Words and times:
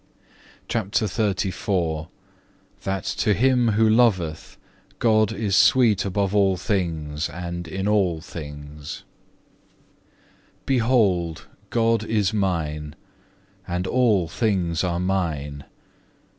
(1) 0.73 0.89
John 0.89 0.91
xii. 0.93 1.03
9. 1.03 1.05
CHAPTER 1.05 1.05
XXXIV 1.05 2.07
That 2.85 3.03
to 3.03 3.35
him 3.35 3.67
who 3.73 3.87
loveth 3.87 4.57
God 4.97 5.31
is 5.31 5.55
sweet 5.55 6.05
above 6.05 6.33
all 6.35 6.57
things 6.57 7.29
and 7.29 7.67
in 7.67 7.87
all 7.87 8.19
things 8.19 9.03
Behold, 10.65 11.45
God 11.69 12.03
is 12.03 12.33
mine, 12.33 12.95
and 13.67 13.85
all 13.85 14.27
things 14.27 14.83
are 14.83 14.99
mine! 14.99 15.65